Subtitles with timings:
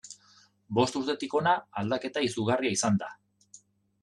[0.79, 1.53] Bost urtetik hona
[1.83, 3.13] aldaketa izugarria izan da.